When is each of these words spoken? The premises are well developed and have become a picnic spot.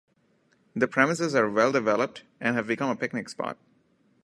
The 0.75 0.87
premises 0.87 1.35
are 1.35 1.47
well 1.47 1.71
developed 1.71 2.23
and 2.39 2.55
have 2.55 2.65
become 2.65 2.89
a 2.89 2.95
picnic 2.95 3.29
spot. 3.29 3.59